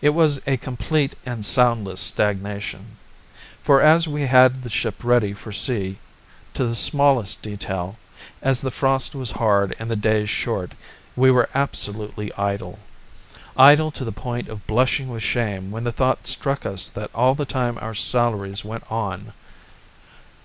[0.00, 2.98] It was a complete and soundless stagnation;
[3.64, 5.98] for, as we had the ship ready for sea
[6.54, 7.98] to the smallest detail,
[8.40, 10.70] as the frost was hard and the days short,
[11.16, 12.78] we were absolutely idle
[13.56, 17.34] idle to the point of blushing with shame when the thought struck us that all
[17.34, 19.32] the time our salaries went on.